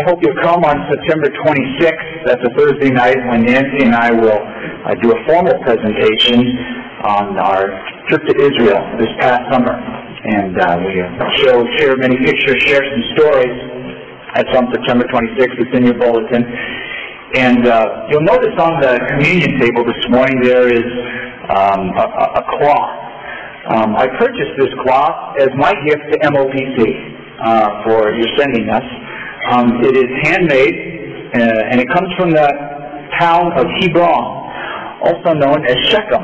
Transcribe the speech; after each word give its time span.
I 0.00 0.02
hope 0.08 0.16
you'll 0.24 0.40
come 0.40 0.64
on 0.64 0.80
September 0.88 1.28
26th. 1.28 2.24
That's 2.24 2.40
a 2.40 2.52
Thursday 2.56 2.88
night 2.88 3.20
when 3.28 3.44
Nancy 3.44 3.84
and 3.84 3.92
I 3.92 4.08
will 4.10 4.40
uh, 4.40 4.96
do 5.04 5.12
a 5.12 5.18
formal 5.28 5.52
presentation 5.60 6.40
on 7.04 7.36
our 7.36 7.68
trip 8.08 8.24
to 8.24 8.34
Israel 8.40 8.80
this 8.96 9.12
past 9.20 9.44
summer. 9.52 9.76
And 9.76 10.56
uh, 10.56 10.80
we 10.80 11.04
show, 11.44 11.68
share 11.76 12.00
many 12.00 12.16
pictures, 12.16 12.56
share 12.64 12.80
some 12.80 13.04
stories. 13.12 13.52
That's 14.40 14.48
on 14.56 14.72
September 14.72 15.04
26th. 15.04 15.68
It's 15.68 15.76
in 15.76 15.84
your 15.84 16.00
bulletin. 16.00 16.48
And 17.36 17.68
uh, 17.68 18.08
you'll 18.08 18.24
notice 18.24 18.56
on 18.56 18.80
the 18.80 18.96
communion 19.04 19.60
table 19.60 19.84
this 19.84 20.00
morning 20.08 20.40
there 20.40 20.72
is 20.72 20.88
um, 21.52 21.92
a, 21.92 22.40
a, 22.40 22.44
cloth. 22.56 22.96
Um, 23.68 23.96
I 24.00 24.08
purchased 24.16 24.56
this 24.56 24.72
cloth 24.80 25.36
as 25.44 25.50
my 25.60 25.76
gift 25.84 26.08
to 26.08 26.16
MOPC 26.24 26.88
uh, 27.44 27.84
for 27.84 28.16
your 28.16 28.28
sending 28.40 28.70
us. 28.70 29.09
Um, 29.48 29.80
it 29.80 29.96
is 29.96 30.10
handmade, 30.28 30.76
uh, 31.32 31.70
and 31.72 31.80
it 31.80 31.88
comes 31.88 32.12
from 32.18 32.30
the 32.30 32.48
town 33.18 33.52
of 33.56 33.64
Hebron, 33.80 34.24
also 35.00 35.32
known 35.32 35.64
as 35.64 35.76
Shechem, 35.88 36.22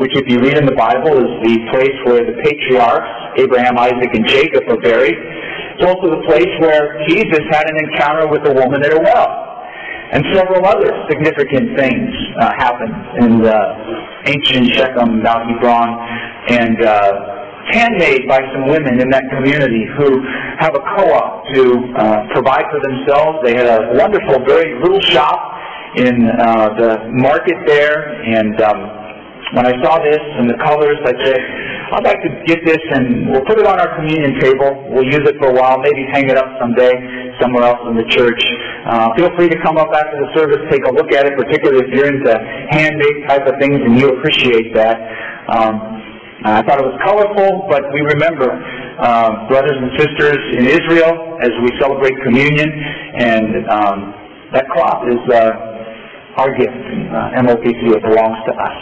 which 0.00 0.16
if 0.16 0.24
you 0.26 0.40
read 0.40 0.56
in 0.56 0.64
the 0.64 0.74
Bible 0.74 1.12
is 1.12 1.28
the 1.44 1.56
place 1.70 1.96
where 2.08 2.24
the 2.24 2.40
patriarchs, 2.40 3.04
Abraham, 3.36 3.76
Isaac, 3.76 4.10
and 4.14 4.26
Jacob 4.26 4.64
are 4.68 4.80
buried. 4.80 5.14
It's 5.76 5.84
also 5.84 6.08
the 6.08 6.24
place 6.26 6.48
where 6.58 7.04
Jesus 7.06 7.44
had 7.52 7.68
an 7.68 7.76
encounter 7.84 8.26
with 8.26 8.42
a 8.48 8.54
woman 8.54 8.82
at 8.82 8.96
a 8.96 9.00
well. 9.00 9.44
And 10.10 10.24
several 10.32 10.64
other 10.64 10.88
significant 11.10 11.76
things 11.76 12.08
uh, 12.40 12.50
happened 12.56 12.96
in 13.20 13.42
the 13.44 13.60
ancient 14.24 14.72
Shechem, 14.72 15.20
Mount 15.20 15.52
Hebron, 15.52 15.88
and 16.48 16.80
uh, 16.80 17.37
handmade 17.72 18.28
by 18.28 18.40
some 18.52 18.68
women 18.68 19.00
in 19.00 19.10
that 19.10 19.24
community 19.30 19.84
who 19.96 20.22
have 20.58 20.74
a 20.74 20.82
co-op 20.96 21.44
to 21.54 21.62
uh, 21.96 22.26
provide 22.32 22.64
for 22.70 22.80
themselves. 22.80 23.38
They 23.44 23.54
had 23.54 23.66
a 23.66 23.94
wonderful, 23.96 24.44
very 24.44 24.80
little 24.80 25.00
shop 25.00 25.38
in 25.96 26.28
uh, 26.28 26.68
the 26.76 26.90
market 27.12 27.56
there, 27.66 28.22
and 28.24 28.60
um, 28.60 29.08
when 29.56 29.64
I 29.64 29.72
saw 29.80 29.96
this 30.04 30.20
and 30.20 30.48
the 30.48 30.58
colors, 30.60 30.98
I 31.08 31.14
said, 31.24 31.40
I'd 31.88 32.04
like 32.04 32.20
to 32.20 32.32
get 32.44 32.60
this 32.68 32.80
and 32.92 33.32
we'll 33.32 33.44
put 33.48 33.56
it 33.56 33.64
on 33.64 33.80
our 33.80 33.96
communion 33.96 34.36
table. 34.40 34.76
We'll 34.92 35.08
use 35.08 35.24
it 35.24 35.40
for 35.40 35.48
a 35.48 35.56
while, 35.56 35.80
maybe 35.80 36.04
hang 36.12 36.28
it 36.28 36.36
up 36.36 36.52
someday 36.60 36.92
somewhere 37.40 37.64
else 37.64 37.80
in 37.88 37.96
the 37.96 38.04
church. 38.12 38.36
Uh, 38.84 39.08
feel 39.16 39.32
free 39.40 39.48
to 39.48 39.56
come 39.64 39.78
up 39.78 39.88
after 39.88 40.20
the 40.20 40.28
service, 40.36 40.60
take 40.68 40.84
a 40.84 40.92
look 40.92 41.12
at 41.16 41.24
it, 41.24 41.32
particularly 41.32 41.80
if 41.80 41.90
you're 41.96 42.12
into 42.12 42.28
handmade 42.68 43.24
type 43.24 43.46
of 43.48 43.56
things 43.56 43.80
and 43.80 43.96
you 43.96 44.12
appreciate 44.20 44.74
that. 44.74 45.00
Um, 45.48 45.97
I 46.46 46.62
thought 46.62 46.78
it 46.78 46.86
was 46.86 46.98
colorful, 47.02 47.66
but 47.66 47.82
we 47.90 47.98
remember 48.14 48.46
uh, 48.46 49.50
brothers 49.50 49.74
and 49.74 49.90
sisters 49.98 50.38
in 50.54 50.70
Israel 50.70 51.38
as 51.42 51.50
we 51.66 51.70
celebrate 51.82 52.14
communion, 52.22 52.70
and 53.18 53.66
um, 53.66 53.98
that 54.54 54.70
cloth 54.70 55.02
is 55.10 55.18
uh, 55.34 56.38
our 56.38 56.54
gift, 56.54 56.78
uh, 57.10 57.42
MOPC. 57.42 57.90
It 57.90 58.02
belongs 58.06 58.38
to 58.46 58.54
us. 58.54 58.78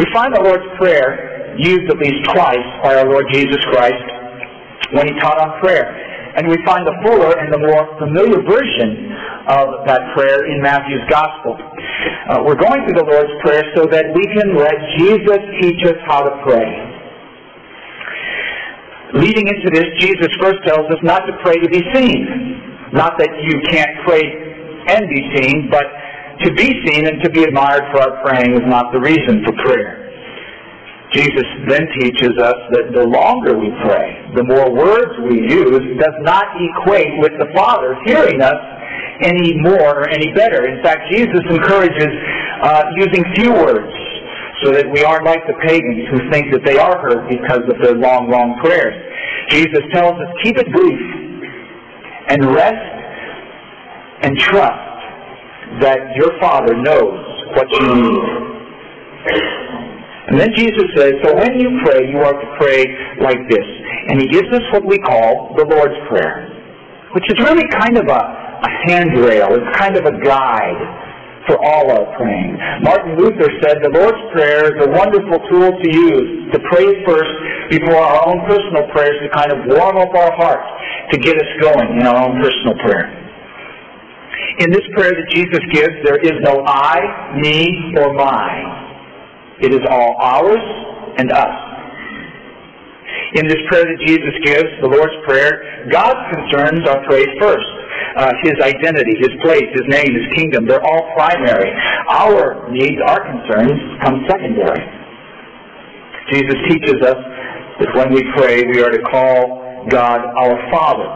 We 0.00 0.04
find 0.12 0.32
the 0.32 0.40
Lord's 0.40 0.64
Prayer 0.80 1.56
used 1.58 1.84
at 1.92 1.98
least 2.00 2.24
twice 2.32 2.68
by 2.82 2.96
our 2.96 3.04
Lord 3.04 3.24
Jesus 3.32 3.60
Christ 3.68 4.04
when 4.92 5.04
he 5.08 5.12
taught 5.20 5.36
on 5.36 5.60
prayer. 5.60 5.88
And 6.36 6.48
we 6.48 6.56
find 6.64 6.84
the 6.84 6.96
fuller 7.04 7.32
and 7.32 7.48
the 7.48 7.60
more 7.60 7.84
familiar 7.96 8.40
version 8.44 9.08
of 9.48 9.88
that 9.88 10.00
prayer 10.12 10.44
in 10.52 10.60
Matthew's 10.60 11.04
Gospel. 11.08 11.56
Uh, 12.26 12.42
we're 12.42 12.58
going 12.58 12.82
through 12.82 12.98
the 12.98 13.06
Lord's 13.06 13.30
Prayer 13.38 13.62
so 13.78 13.86
that 13.86 14.10
we 14.10 14.26
can 14.34 14.58
let 14.58 14.74
Jesus 14.98 15.38
teach 15.62 15.78
us 15.86 15.94
how 16.10 16.26
to 16.26 16.34
pray. 16.42 16.66
Leading 19.14 19.46
into 19.46 19.70
this, 19.70 19.86
Jesus 20.02 20.26
first 20.42 20.58
tells 20.66 20.90
us 20.90 20.98
not 21.06 21.22
to 21.30 21.38
pray 21.46 21.54
to 21.54 21.70
be 21.70 21.78
seen. 21.94 22.90
Not 22.90 23.14
that 23.22 23.30
you 23.30 23.62
can't 23.70 23.94
pray 24.02 24.26
and 24.90 25.06
be 25.06 25.22
seen, 25.38 25.70
but 25.70 25.86
to 26.42 26.50
be 26.58 26.66
seen 26.90 27.06
and 27.06 27.22
to 27.22 27.30
be 27.30 27.44
admired 27.44 27.86
for 27.94 28.02
our 28.02 28.18
praying 28.26 28.58
is 28.58 28.66
not 28.66 28.90
the 28.90 28.98
reason 28.98 29.46
for 29.46 29.54
prayer. 29.62 30.02
Jesus 31.14 31.46
then 31.70 31.86
teaches 32.02 32.34
us 32.42 32.58
that 32.74 32.90
the 32.90 33.06
longer 33.06 33.54
we 33.54 33.70
pray, 33.86 34.34
the 34.34 34.42
more 34.42 34.66
words 34.74 35.14
we 35.30 35.46
use, 35.46 35.78
does 36.02 36.16
not 36.26 36.44
equate 36.58 37.22
with 37.22 37.38
the 37.38 37.46
Father 37.54 37.94
hearing 38.04 38.42
us 38.42 38.75
any 39.22 39.56
more 39.60 40.04
or 40.04 40.08
any 40.08 40.32
better. 40.32 40.66
In 40.66 40.82
fact, 40.82 41.10
Jesus 41.12 41.40
encourages 41.48 42.12
uh, 42.62 42.84
using 42.96 43.24
few 43.34 43.52
words 43.52 43.92
so 44.64 44.72
that 44.72 44.88
we 44.90 45.04
aren't 45.04 45.24
like 45.24 45.44
the 45.46 45.56
pagans 45.68 46.08
who 46.10 46.30
think 46.30 46.52
that 46.52 46.64
they 46.64 46.78
are 46.78 46.96
heard 47.00 47.28
because 47.28 47.62
of 47.68 47.76
their 47.82 47.94
long, 47.94 48.30
long 48.30 48.56
prayers. 48.64 48.96
Jesus 49.48 49.84
tells 49.92 50.14
us, 50.14 50.28
keep 50.42 50.56
it 50.56 50.66
brief 50.72 51.00
and 52.28 52.44
rest 52.54 52.96
and 54.22 54.36
trust 54.38 54.96
that 55.80 55.98
your 56.16 56.32
Father 56.40 56.74
knows 56.74 57.20
what 57.54 57.68
you 57.78 57.86
need. 57.94 58.46
And 60.28 60.40
then 60.40 60.50
Jesus 60.56 60.84
says, 60.96 61.12
so 61.22 61.36
when 61.36 61.60
you 61.60 61.78
pray, 61.84 62.10
you 62.10 62.18
are 62.18 62.32
to 62.32 62.48
pray 62.58 62.82
like 63.20 63.38
this. 63.48 63.66
And 64.08 64.20
he 64.20 64.26
gives 64.26 64.48
us 64.50 64.62
what 64.72 64.84
we 64.84 64.98
call 64.98 65.54
the 65.56 65.64
Lord's 65.64 65.94
Prayer, 66.08 66.50
which 67.14 67.24
is 67.28 67.38
really 67.44 67.62
kind 67.70 67.96
of 67.98 68.08
a, 68.08 68.45
a 68.62 68.70
handrail. 68.88 69.52
It's 69.52 69.76
kind 69.76 69.96
of 69.96 70.04
a 70.06 70.14
guide 70.24 70.80
for 71.46 71.56
all 71.62 71.86
our 71.90 72.06
praying. 72.18 72.58
Martin 72.82 73.16
Luther 73.16 73.48
said 73.62 73.78
the 73.82 73.94
Lord's 73.94 74.18
Prayer 74.34 74.66
is 74.66 74.78
a 74.82 74.90
wonderful 74.90 75.38
tool 75.48 75.70
to 75.70 75.88
use 75.88 76.52
to 76.52 76.58
pray 76.70 76.90
first 77.06 77.34
before 77.70 78.02
our 78.02 78.26
own 78.26 78.42
personal 78.46 78.90
prayers 78.90 79.14
to 79.22 79.30
kind 79.30 79.50
of 79.54 79.58
warm 79.70 79.96
up 79.96 80.12
our 80.14 80.32
hearts 80.34 80.66
to 81.12 81.18
get 81.18 81.36
us 81.38 81.50
going 81.62 82.00
in 82.00 82.06
our 82.06 82.18
own 82.26 82.42
personal 82.42 82.74
prayer. 82.82 83.06
In 84.58 84.70
this 84.70 84.84
prayer 84.96 85.12
that 85.12 85.28
Jesus 85.30 85.60
gives, 85.72 85.94
there 86.02 86.18
is 86.18 86.34
no 86.42 86.64
I, 86.66 87.38
me, 87.38 87.94
or 87.98 88.12
my. 88.14 88.50
It 89.60 89.72
is 89.72 89.80
all 89.88 90.16
ours 90.20 90.64
and 91.18 91.30
us. 91.30 91.56
In 93.34 93.46
this 93.48 93.60
prayer 93.68 93.84
that 93.84 94.00
Jesus 94.06 94.34
gives, 94.44 94.68
the 94.80 94.88
Lord's 94.88 95.14
Prayer, 95.26 95.88
God's 95.90 96.20
concerns 96.32 96.88
are 96.88 97.04
prayed 97.04 97.28
first. 97.40 97.75
Uh, 98.16 98.32
his 98.42 98.56
identity, 98.62 99.12
His 99.20 99.32
place, 99.44 99.68
His 99.72 99.86
name, 99.88 100.10
His 100.14 100.28
kingdom, 100.34 100.66
they're 100.66 100.84
all 100.84 101.12
primary. 101.14 101.70
Our 102.08 102.68
needs, 102.70 103.00
our 103.06 103.20
concerns 103.20 103.76
come 104.02 104.24
secondary. 104.28 104.84
Jesus 106.32 106.56
teaches 106.68 106.98
us 107.02 107.20
that 107.80 107.90
when 107.94 108.12
we 108.12 108.24
pray, 108.36 108.64
we 108.64 108.82
are 108.82 108.90
to 108.90 109.02
call 109.10 109.86
God 109.88 110.20
our 110.20 110.56
Father, 110.72 111.06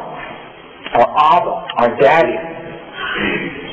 our 0.95 1.09
Abba, 1.09 1.55
our 1.79 1.97
Daddy, 1.99 2.37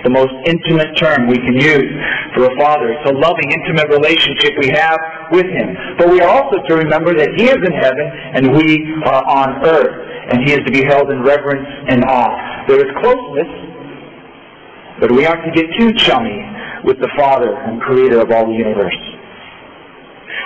the 0.07 0.15
most 0.15 0.31
intimate 0.47 0.95
term 0.95 1.27
we 1.27 1.35
can 1.35 1.59
use 1.59 1.91
for 2.31 2.47
a 2.47 2.53
father. 2.55 2.95
It's 2.95 3.11
a 3.11 3.15
loving, 3.19 3.51
intimate 3.51 3.91
relationship 3.91 4.55
we 4.55 4.71
have 4.71 4.95
with 5.35 5.43
him. 5.51 5.75
But 5.99 6.07
we 6.07 6.23
are 6.23 6.31
also 6.31 6.63
to 6.63 6.73
remember 6.79 7.11
that 7.19 7.35
he 7.35 7.51
is 7.51 7.59
in 7.59 7.75
heaven 7.75 8.07
and 8.39 8.55
we 8.55 8.87
are 9.03 9.23
on 9.27 9.67
earth. 9.67 10.07
And 10.31 10.47
he 10.47 10.55
is 10.55 10.63
to 10.63 10.71
be 10.71 10.83
held 10.87 11.11
in 11.11 11.23
reverence 11.23 11.67
and 11.91 12.03
awe. 12.07 12.67
There 12.67 12.79
is 12.79 12.91
closeness, 13.03 13.51
but 14.99 15.11
we 15.11 15.25
aren't 15.25 15.43
to 15.43 15.51
get 15.51 15.67
too 15.79 15.91
chummy 15.99 16.39
with 16.83 16.99
the 16.99 17.11
Father 17.19 17.51
and 17.51 17.81
Creator 17.81 18.19
of 18.23 18.31
all 18.31 18.47
the 18.47 18.55
universe. 18.55 18.95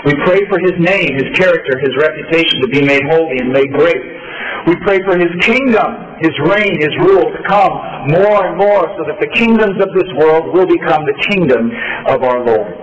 We 0.06 0.14
pray 0.26 0.42
for 0.50 0.58
His 0.62 0.78
name, 0.78 1.18
His 1.18 1.30
character, 1.38 1.78
His 1.82 1.94
reputation 1.98 2.62
to 2.62 2.70
be 2.70 2.82
made 2.82 3.02
holy 3.10 3.38
and 3.38 3.50
made 3.54 3.74
great. 3.74 4.02
We 4.68 4.76
pray 4.86 5.00
for 5.06 5.18
His 5.18 5.34
kingdom, 5.42 6.18
His 6.22 6.36
reign, 6.46 6.78
His 6.80 6.94
rule 7.02 7.26
to 7.26 7.42
come 7.48 7.74
more 8.14 8.46
and 8.46 8.58
more 8.58 8.86
so 8.98 9.04
that 9.08 9.18
the 9.20 9.30
kingdoms 9.34 9.82
of 9.82 9.90
this 9.94 10.10
world 10.18 10.54
will 10.54 10.68
become 10.68 11.06
the 11.06 11.18
kingdom 11.30 11.72
of 12.08 12.24
our 12.24 12.46
Lord. 12.46 12.74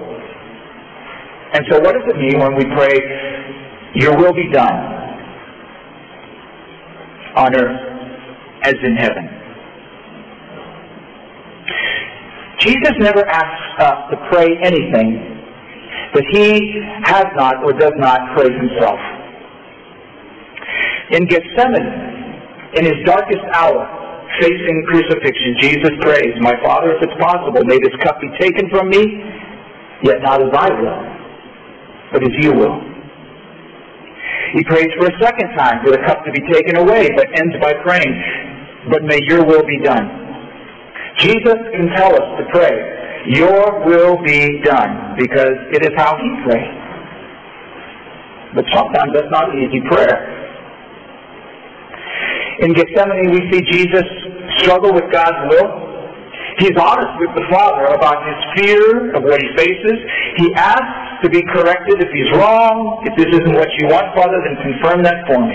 And 1.55 1.65
so 1.71 1.81
what 1.81 1.95
does 1.95 2.05
it 2.09 2.17
mean 2.19 2.41
when 2.41 2.57
we 2.57 2.65
pray, 2.77 2.99
Your 3.95 4.17
will 4.17 4.35
be 4.35 4.51
done 4.53 4.77
on 7.37 7.55
earth 7.55 7.81
as 8.65 8.75
in 8.83 8.97
heaven? 8.97 9.39
Jesus 12.59 12.93
never 12.99 13.25
asks 13.29 13.83
us 13.85 14.11
to 14.11 14.17
pray 14.33 14.49
anything 14.65 15.39
that 16.15 16.25
he 16.33 16.83
has 17.05 17.27
not 17.37 17.63
or 17.63 17.73
does 17.73 17.93
not 17.97 18.19
pray 18.35 18.51
himself. 18.51 18.99
In 21.11 21.25
Gethsemane, 21.25 22.77
in 22.77 22.85
his 22.85 23.01
darkest 23.09 23.41
hour, 23.57 23.81
facing 24.41 24.85
crucifixion, 24.89 25.57
Jesus 25.59 25.93
prays, 26.05 26.37
My 26.41 26.53
Father, 26.61 26.93
if 26.93 27.01
it's 27.01 27.17
possible, 27.17 27.65
may 27.65 27.81
this 27.81 27.97
cup 28.05 28.21
be 28.21 28.29
taken 28.39 28.69
from 28.69 28.91
me, 28.91 29.25
yet 30.05 30.21
not 30.21 30.43
as 30.45 30.53
I 30.53 30.69
will, 30.69 31.01
but 32.13 32.21
as 32.23 32.35
you 32.45 32.53
will. 32.53 32.77
He 34.53 34.65
prays 34.65 34.89
for 35.01 35.09
a 35.09 35.17
second 35.21 35.49
time 35.57 35.81
for 35.85 35.93
the 35.93 36.01
cup 36.05 36.25
to 36.25 36.33
be 36.33 36.45
taken 36.53 36.77
away, 36.77 37.09
but 37.17 37.27
ends 37.41 37.57
by 37.61 37.73
praying, 37.85 38.15
But 38.93 39.03
may 39.05 39.21
your 39.29 39.45
will 39.45 39.65
be 39.65 39.81
done. 39.81 40.13
Jesus 41.19 41.57
can 41.73 41.89
tell 41.97 42.13
us 42.13 42.29
to 42.37 42.45
pray, 42.53 43.33
Your 43.33 43.85
will 43.85 44.21
be 44.25 44.61
done, 44.61 45.17
because 45.17 45.57
it 45.73 45.83
is 45.89 45.93
how 45.97 46.17
he 46.21 46.29
prayed. 46.45 46.75
But 48.55 48.65
sometimes 48.73 49.13
that's 49.13 49.33
not 49.33 49.53
an 49.53 49.57
easy 49.57 49.81
prayer. 49.89 50.38
In 52.61 52.73
Gethsemane, 52.75 53.31
we 53.31 53.47
see 53.53 53.63
Jesus 53.71 54.03
struggle 54.59 54.93
with 54.93 55.07
God's 55.13 55.39
will. 55.47 55.89
He's 56.59 56.75
honest 56.75 57.15
with 57.23 57.31
the 57.39 57.47
Father 57.55 57.87
about 57.95 58.19
his 58.27 58.39
fear 58.59 59.15
of 59.15 59.23
what 59.23 59.41
he 59.41 59.49
faces. 59.55 59.99
He 60.39 60.53
asks 60.55 61.23
to 61.23 61.31
be 61.31 61.43
corrected 61.55 62.03
if 62.03 62.11
he's 62.11 62.31
wrong. 62.35 63.03
If 63.07 63.15
this 63.15 63.31
isn't 63.31 63.55
what 63.55 63.69
you 63.79 63.87
want, 63.87 64.11
Father, 64.19 64.43
then 64.43 64.59
confirm 64.59 65.05
that 65.05 65.23
for 65.31 65.39
me. 65.39 65.55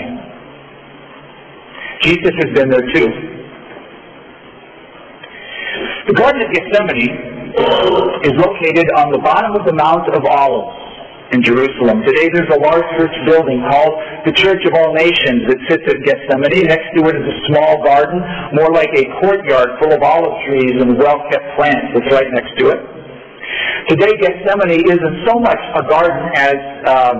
Jesus 2.00 2.32
has 2.40 2.50
been 2.56 2.70
there 2.70 2.88
too. 2.94 3.08
The 6.08 6.14
Garden 6.14 6.40
of 6.40 6.52
Gethsemane 6.52 7.52
is 8.24 8.32
located 8.40 8.88
on 8.96 9.12
the 9.12 9.18
bottom 9.18 9.52
of 9.56 9.66
the 9.66 9.74
Mount 9.74 10.08
of 10.08 10.24
Olives 10.24 10.83
in 11.32 11.40
Jerusalem. 11.40 12.04
Today 12.04 12.28
there's 12.28 12.52
a 12.52 12.60
large 12.60 12.84
church 13.00 13.14
building 13.24 13.64
called 13.70 13.96
the 14.28 14.34
Church 14.36 14.60
of 14.68 14.76
All 14.76 14.92
Nations 14.92 15.48
that 15.48 15.58
sits 15.72 15.86
at 15.88 15.98
Gethsemane. 16.04 16.68
Next 16.68 16.92
to 16.96 17.00
it 17.08 17.16
is 17.16 17.24
a 17.24 17.36
small 17.48 17.80
garden, 17.80 18.20
more 18.52 18.68
like 18.68 18.92
a 18.92 19.08
courtyard 19.24 19.80
full 19.80 19.92
of 19.96 20.02
olive 20.04 20.36
trees 20.44 20.76
and 20.76 21.00
well-kept 21.00 21.46
plants 21.56 21.96
that's 21.96 22.10
right 22.12 22.28
next 22.36 22.52
to 22.60 22.76
it. 22.76 22.80
Today 23.88 24.12
Gethsemane 24.20 24.84
isn't 24.84 25.16
so 25.24 25.40
much 25.40 25.60
a 25.76 25.84
garden 25.88 26.24
as, 26.36 26.60
uh, 26.88 27.14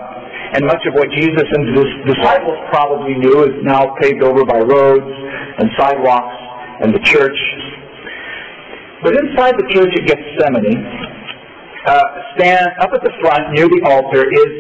and 0.53 0.65
much 0.69 0.85
of 0.85 0.95
what 0.95 1.09
Jesus 1.17 1.45
and 1.45 1.73
his 1.73 1.89
disciples 2.13 2.59
probably 2.69 3.17
knew 3.17 3.45
is 3.45 3.57
now 3.65 3.97
paved 4.01 4.23
over 4.23 4.45
by 4.45 4.61
roads 4.61 5.09
and 5.59 5.69
sidewalks 5.77 6.37
and 6.85 6.95
the 6.95 7.01
church. 7.01 7.37
But 9.03 9.13
inside 9.17 9.57
the 9.61 9.69
church 9.73 9.93
at 9.93 10.05
Gethsemane, 10.09 11.04
uh, 11.87 12.01
stand 12.37 12.67
up 12.81 12.91
at 12.93 13.03
the 13.05 13.13
front 13.21 13.53
near 13.53 13.69
the 13.69 13.83
altar 13.85 14.25
is 14.25 14.53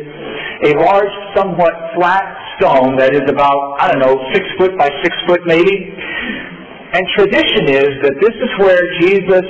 a 0.65 0.73
large, 0.81 1.13
somewhat 1.37 1.73
flat 1.97 2.25
stone 2.57 2.97
that 2.97 3.13
is 3.13 3.27
about, 3.29 3.77
I 3.81 3.91
don't 3.91 4.01
know, 4.01 4.17
six 4.33 4.45
foot 4.59 4.77
by 4.79 4.89
six 5.03 5.17
foot 5.27 5.41
maybe. 5.47 5.93
And 6.95 7.03
tradition 7.17 7.67
is 7.69 7.91
that 8.07 8.15
this 8.23 8.35
is 8.37 8.51
where 8.63 8.79
Jesus 9.01 9.47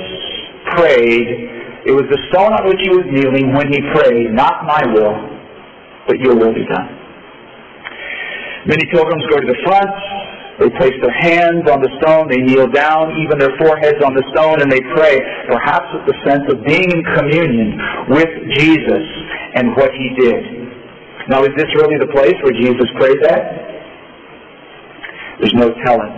prayed. 0.73 1.29
It 1.85 1.93
was 1.93 2.09
the 2.09 2.17
stone 2.33 2.49
on 2.57 2.65
which 2.65 2.81
he 2.81 2.89
was 2.89 3.05
kneeling 3.13 3.53
when 3.53 3.69
he 3.69 3.77
prayed, 3.93 4.33
not 4.33 4.65
my 4.65 4.81
will, 4.89 5.13
but 6.07 6.17
your 6.17 6.33
will 6.33 6.53
be 6.53 6.65
done. 6.65 6.89
Many 8.65 8.81
pilgrims 8.89 9.21
go 9.29 9.37
to 9.37 9.45
the 9.45 9.59
front, 9.61 9.93
they 10.59 10.71
place 10.79 10.95
their 11.03 11.17
hands 11.19 11.67
on 11.67 11.83
the 11.83 11.91
stone, 11.99 12.31
they 12.31 12.39
kneel 12.39 12.71
down, 12.71 13.11
even 13.19 13.35
their 13.35 13.51
foreheads 13.59 13.99
on 13.99 14.15
the 14.15 14.23
stone, 14.31 14.63
and 14.63 14.71
they 14.71 14.79
pray, 14.95 15.19
perhaps 15.51 15.83
with 15.91 16.07
the 16.07 16.17
sense 16.23 16.47
of 16.47 16.63
being 16.63 16.87
in 16.87 17.03
communion 17.11 17.75
with 18.07 18.31
Jesus 18.55 19.05
and 19.59 19.75
what 19.75 19.91
he 19.91 20.15
did. 20.15 20.41
Now, 21.27 21.43
is 21.43 21.51
this 21.59 21.67
really 21.75 21.99
the 21.99 22.07
place 22.15 22.37
where 22.39 22.55
Jesus 22.55 22.87
prayed 22.95 23.19
that? 23.27 23.43
There's 25.43 25.57
no 25.59 25.75
telling. 25.83 26.13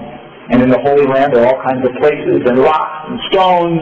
And 0.53 0.61
in 0.61 0.69
the 0.69 0.79
Holy 0.85 1.07
Land, 1.09 1.33
there 1.33 1.43
are 1.43 1.57
all 1.57 1.61
kinds 1.65 1.81
of 1.81 1.91
places 1.97 2.45
and 2.45 2.59
rocks 2.61 3.09
and 3.09 3.17
stones 3.33 3.81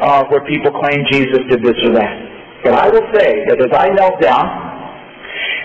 uh, 0.00 0.22
where 0.30 0.40
people 0.46 0.70
claim 0.70 1.02
Jesus 1.10 1.42
did 1.50 1.66
this 1.66 1.76
or 1.82 1.92
that. 1.98 2.14
But 2.62 2.74
I 2.78 2.88
will 2.88 3.04
say 3.12 3.42
that 3.50 3.58
as 3.58 3.72
I 3.74 3.90
knelt 3.90 4.22
down, 4.22 4.46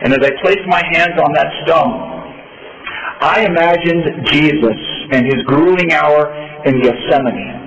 and 0.01 0.13
as 0.13 0.19
I 0.25 0.33
placed 0.41 0.65
my 0.65 0.81
hands 0.97 1.15
on 1.21 1.31
that 1.37 1.49
stone, 1.63 2.10
I 3.21 3.45
imagined 3.45 4.25
Jesus 4.25 4.79
and 5.13 5.25
his 5.25 5.45
grueling 5.45 5.93
hour 5.93 6.33
in 6.65 6.81
Gethsemane. 6.81 7.61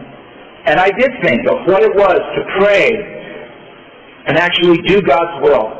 And 0.67 0.81
I 0.81 0.91
did 0.91 1.11
think 1.23 1.47
of 1.47 1.63
what 1.67 1.83
it 1.83 1.95
was 1.95 2.19
to 2.19 2.43
pray 2.59 2.91
and 4.27 4.37
actually 4.37 4.79
do 4.89 5.01
God's 5.03 5.47
will. 5.47 5.71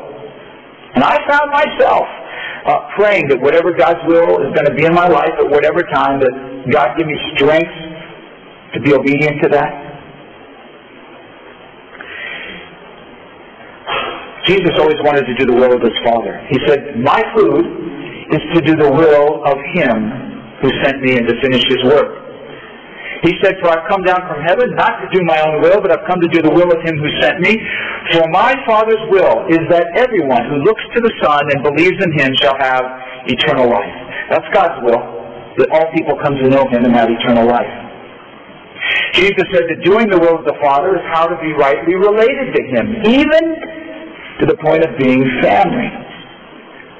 And 0.95 1.03
I 1.03 1.17
found 1.27 1.51
myself 1.51 2.07
uh, 2.65 2.87
praying 2.95 3.27
that 3.27 3.41
whatever 3.41 3.73
God's 3.73 3.99
will 4.07 4.39
is 4.47 4.53
going 4.55 4.65
to 4.65 4.73
be 4.73 4.85
in 4.85 4.93
my 4.93 5.07
life 5.07 5.33
at 5.37 5.49
whatever 5.49 5.81
time, 5.93 6.19
that 6.21 6.31
God 6.71 6.95
give 6.97 7.07
me 7.07 7.17
strength 7.35 7.73
to 8.75 8.79
be 8.79 8.93
obedient 8.93 9.43
to 9.43 9.49
that. 9.49 9.85
Jesus 14.45 14.71
always 14.79 14.97
wanted 15.03 15.25
to 15.25 15.35
do 15.35 15.45
the 15.45 15.53
will 15.53 15.73
of 15.73 15.81
his 15.81 15.97
Father. 16.05 16.39
He 16.49 16.59
said, 16.65 17.01
my 17.01 17.21
food 17.35 17.84
is 18.31 18.41
to 18.55 18.59
do 18.61 18.73
the 18.75 18.89
will 18.89 19.43
of 19.45 19.57
him 19.77 19.97
who 20.61 20.69
sent 20.81 21.01
me 21.01 21.17
and 21.17 21.27
to 21.27 21.35
finish 21.41 21.61
his 21.67 21.81
work. 21.85 22.25
He 23.23 23.33
said, 23.41 23.57
For 23.61 23.73
I've 23.73 23.87
come 23.89 24.03
down 24.03 24.21
from 24.27 24.43
heaven 24.45 24.69
not 24.75 25.01
to 25.01 25.07
do 25.13 25.23
my 25.25 25.39
own 25.41 25.61
will, 25.61 25.81
but 25.81 25.89
I've 25.89 26.05
come 26.05 26.21
to 26.21 26.29
do 26.29 26.41
the 26.41 26.51
will 26.51 26.69
of 26.69 26.81
him 26.85 26.97
who 26.99 27.09
sent 27.21 27.39
me. 27.39 27.57
For 28.13 28.27
my 28.29 28.53
Father's 28.67 29.01
will 29.09 29.49
is 29.49 29.63
that 29.73 29.87
everyone 29.97 30.45
who 30.45 30.61
looks 30.61 30.83
to 30.93 30.99
the 31.01 31.13
Son 31.23 31.41
and 31.53 31.63
believes 31.63 31.97
in 31.97 32.11
him 32.21 32.33
shall 32.41 32.57
have 32.59 32.85
eternal 33.25 33.69
life. 33.69 33.95
That's 34.29 34.45
God's 34.53 34.77
will, 34.85 35.01
that 35.57 35.69
all 35.73 35.89
people 35.93 36.13
come 36.21 36.35
to 36.37 36.47
know 36.49 36.69
him 36.69 36.85
and 36.85 36.93
have 36.93 37.09
eternal 37.09 37.47
life. 37.47 37.71
Jesus 39.13 39.47
said 39.53 39.65
that 39.73 39.81
doing 39.81 40.09
the 40.09 40.19
will 40.19 40.37
of 40.37 40.45
the 40.45 40.57
Father 40.61 40.93
is 40.93 41.05
how 41.09 41.25
to 41.25 41.37
be 41.41 41.53
rightly 41.57 41.95
related 41.95 42.53
to 42.53 42.61
him, 42.73 42.85
even 43.09 43.43
to 44.37 44.45
the 44.45 44.57
point 44.61 44.83
of 44.83 44.91
being 44.99 45.23
family. 45.41 45.89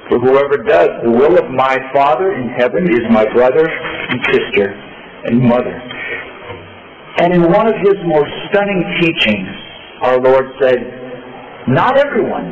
For 0.09 0.19
whoever 0.19 0.57
does 0.61 0.89
the 1.03 1.09
will 1.09 1.37
of 1.37 1.49
my 1.49 1.77
Father 1.93 2.33
in 2.33 2.49
heaven 2.49 2.85
is 2.91 3.01
my 3.09 3.25
brother 3.33 3.65
and 3.65 4.19
sister 4.31 4.69
and 5.25 5.41
mother. 5.41 5.81
And 7.17 7.33
in 7.33 7.41
one 7.51 7.67
of 7.67 7.75
his 7.81 7.95
most 8.05 8.29
stunning 8.49 8.83
teachings, 9.01 9.49
our 10.03 10.19
Lord 10.19 10.45
said, 10.61 10.77
Not 11.67 11.97
everyone 11.97 12.51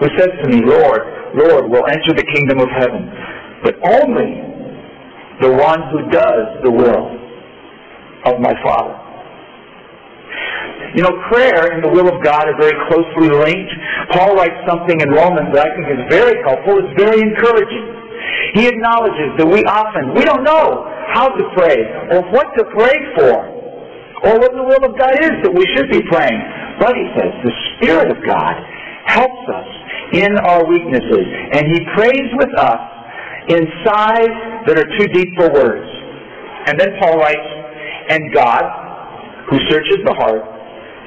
who 0.00 0.08
says 0.18 0.28
to 0.42 0.48
me, 0.50 0.60
Lord, 0.60 1.00
Lord, 1.34 1.70
will 1.70 1.86
enter 1.88 2.12
the 2.12 2.26
kingdom 2.34 2.60
of 2.60 2.68
heaven, 2.68 3.08
but 3.62 3.76
only 3.80 4.44
the 5.40 5.52
one 5.52 5.80
who 5.90 6.10
does 6.10 6.62
the 6.62 6.70
will 6.70 7.16
of 8.26 8.40
my 8.40 8.52
Father. 8.62 9.03
You 10.94 11.02
know, 11.02 11.14
prayer 11.26 11.74
and 11.74 11.82
the 11.82 11.90
will 11.90 12.06
of 12.06 12.22
God 12.22 12.46
are 12.46 12.54
very 12.54 12.74
closely 12.86 13.26
linked. 13.26 13.74
Paul 14.14 14.38
writes 14.38 14.54
something 14.62 14.94
in 15.02 15.10
Romans 15.10 15.50
that 15.50 15.66
I 15.66 15.70
think 15.74 15.86
is 15.90 16.02
very 16.06 16.38
helpful. 16.46 16.78
It's 16.78 16.94
very 16.94 17.18
encouraging. 17.18 17.86
He 18.54 18.70
acknowledges 18.70 19.34
that 19.42 19.48
we 19.50 19.66
often, 19.66 20.14
we 20.14 20.22
don't 20.22 20.46
know 20.46 20.86
how 21.10 21.34
to 21.34 21.44
pray 21.58 21.82
or 22.14 22.22
what 22.30 22.46
to 22.54 22.64
pray 22.78 22.94
for 23.18 23.34
or 24.30 24.38
what 24.38 24.54
the 24.54 24.62
will 24.62 24.86
of 24.86 24.94
God 24.94 25.18
is 25.18 25.34
that 25.42 25.50
we 25.50 25.66
should 25.74 25.90
be 25.90 26.00
praying. 26.06 26.40
But 26.78 26.94
he 26.94 27.06
says 27.18 27.30
the 27.42 27.54
Spirit 27.74 28.14
of 28.14 28.18
God 28.22 28.54
helps 29.10 29.44
us 29.50 29.68
in 30.14 30.30
our 30.46 30.62
weaknesses 30.70 31.26
and 31.58 31.66
he 31.74 31.82
prays 31.98 32.28
with 32.38 32.54
us 32.54 32.82
in 33.50 33.66
sighs 33.82 34.34
that 34.70 34.78
are 34.78 34.90
too 34.96 35.08
deep 35.10 35.34
for 35.36 35.50
words. 35.50 35.90
And 36.70 36.78
then 36.78 36.94
Paul 37.02 37.18
writes, 37.18 37.50
and 38.08 38.32
God, 38.32 38.64
who 39.50 39.58
searches 39.68 39.98
the 40.06 40.14
heart, 40.14 40.53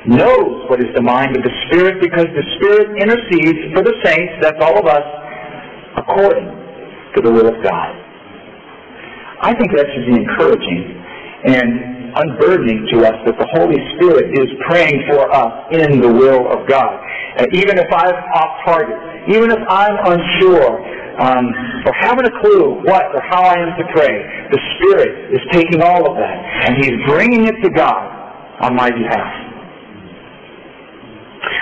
knows 0.08 0.68
what 0.72 0.80
is 0.80 0.88
the 0.96 1.04
mind 1.04 1.36
of 1.36 1.44
the 1.44 1.54
Spirit 1.68 2.00
because 2.00 2.28
the 2.32 2.46
Spirit 2.58 2.96
intercedes 2.96 3.76
for 3.76 3.84
the 3.84 3.94
saints, 4.04 4.34
that's 4.42 4.60
all 4.64 4.80
of 4.80 4.88
us, 4.88 5.04
according 6.00 6.48
to 7.16 7.20
the 7.22 7.32
will 7.32 7.48
of 7.48 7.60
God. 7.64 7.92
I 9.44 9.54
think 9.54 9.76
that 9.76 9.86
should 9.94 10.08
be 10.08 10.18
encouraging 10.18 10.98
and 11.46 12.16
unburdening 12.18 12.88
to 12.94 13.06
us 13.06 13.14
that 13.28 13.38
the 13.38 13.50
Holy 13.54 13.78
Spirit 13.96 14.34
is 14.34 14.50
praying 14.66 15.06
for 15.12 15.30
us 15.30 15.54
in 15.76 16.02
the 16.02 16.10
will 16.10 16.50
of 16.50 16.66
God. 16.68 16.98
And 17.38 17.48
even 17.54 17.78
if 17.78 17.86
I'm 17.94 18.18
off 18.34 18.66
target, 18.66 18.98
even 19.30 19.52
if 19.52 19.62
I'm 19.70 19.96
unsure, 20.08 20.82
um, 21.22 21.46
or 21.86 21.94
haven't 22.02 22.26
a 22.26 22.36
clue 22.42 22.82
what 22.86 23.06
or 23.14 23.22
how 23.22 23.44
I 23.44 23.58
am 23.58 23.78
to 23.78 23.86
pray, 23.94 24.16
the 24.50 24.62
Spirit 24.78 25.34
is 25.34 25.42
taking 25.52 25.82
all 25.82 26.10
of 26.10 26.18
that 26.18 26.38
and 26.66 26.78
He's 26.82 26.98
bringing 27.06 27.46
it 27.46 27.58
to 27.64 27.70
God 27.70 28.10
on 28.62 28.76
my 28.76 28.90
behalf. 28.90 29.47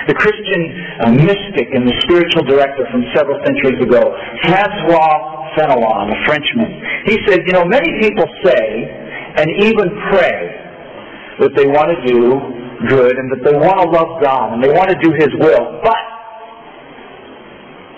The 0.08 0.14
Christian 0.14 0.62
uh, 1.02 1.10
mystic 1.12 1.68
and 1.74 1.86
the 1.86 1.96
spiritual 2.06 2.44
director 2.46 2.86
from 2.90 3.02
several 3.14 3.38
centuries 3.44 3.80
ago, 3.82 4.14
Francois 4.46 5.54
Fenelon, 5.58 6.12
a 6.12 6.18
Frenchman, 6.26 6.70
he 7.06 7.18
said, 7.26 7.42
you 7.46 7.52
know, 7.52 7.64
many 7.64 7.90
people 8.00 8.24
say 8.44 9.04
and 9.36 9.48
even 9.64 9.86
pray 10.10 10.66
that 11.40 11.52
they 11.54 11.66
want 11.66 11.92
to 11.92 11.98
do 12.08 12.40
good 12.88 13.16
and 13.16 13.30
that 13.32 13.44
they 13.44 13.56
want 13.56 13.76
to 13.80 13.88
love 13.88 14.20
God 14.22 14.54
and 14.54 14.64
they 14.64 14.72
want 14.72 14.88
to 14.88 14.98
do 15.00 15.12
His 15.16 15.28
will, 15.40 15.80
but 15.82 16.04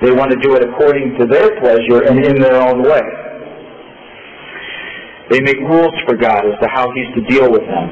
they 0.03 0.13
want 0.13 0.31
to 0.31 0.39
do 0.39 0.55
it 0.55 0.63
according 0.63 1.19
to 1.19 1.27
their 1.27 1.59
pleasure 1.61 2.07
and 2.07 2.25
in 2.25 2.41
their 2.41 2.63
own 2.63 2.83
way. 2.83 3.03
They 5.31 5.41
make 5.41 5.59
rules 5.61 5.95
for 6.07 6.17
God 6.17 6.47
as 6.47 6.57
to 6.63 6.69
how 6.73 6.91
He's 6.95 7.11
to 7.15 7.23
deal 7.29 7.51
with 7.51 7.63
them. 7.63 7.87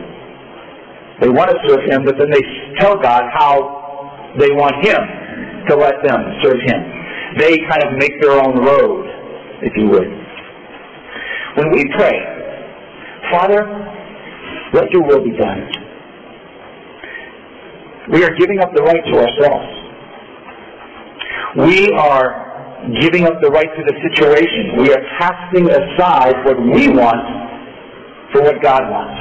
They 1.21 1.29
want 1.29 1.51
to 1.51 1.59
serve 1.67 1.83
Him, 1.89 2.05
but 2.05 2.17
then 2.19 2.31
they 2.31 2.43
tell 2.79 2.97
God 2.97 3.23
how 3.33 3.76
they 4.39 4.51
want 4.53 4.77
him 4.85 5.01
to 5.69 5.77
let 5.77 6.03
them 6.05 6.21
serve 6.43 6.61
him. 6.65 6.81
They 7.39 7.59
kind 7.69 7.83
of 7.85 7.99
make 7.99 8.21
their 8.21 8.39
own 8.39 8.65
road, 8.65 9.07
if 9.63 9.73
you 9.77 9.89
would. 9.89 10.09
When 11.57 11.73
we 11.73 11.85
pray, 11.97 12.17
Father, 13.33 13.65
let 14.73 14.91
your 14.93 15.03
will 15.05 15.25
be 15.25 15.37
done. 15.37 15.69
We 18.13 18.25
are 18.25 18.35
giving 18.37 18.61
up 18.61 18.75
the 18.75 18.83
right 18.83 19.03
to 19.03 19.15
ourselves. 19.19 19.67
We 21.67 21.91
are 21.93 22.47
giving 23.01 23.25
up 23.25 23.41
the 23.43 23.51
right 23.51 23.67
to 23.67 23.83
the 23.83 23.95
situation. 24.13 24.77
We 24.79 24.93
are 24.93 25.03
casting 25.19 25.69
aside 25.71 26.45
what 26.45 26.61
we 26.61 26.89
want 26.89 27.25
for 28.33 28.43
what 28.43 28.63
God 28.63 28.83
wants. 28.91 29.19